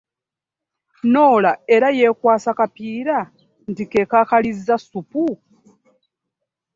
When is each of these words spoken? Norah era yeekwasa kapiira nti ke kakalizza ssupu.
Norah 1.13 1.55
era 1.75 1.87
yeekwasa 1.99 2.51
kapiira 2.59 3.17
nti 3.69 3.83
ke 3.91 4.01
kakalizza 4.11 4.75
ssupu. 4.81 5.25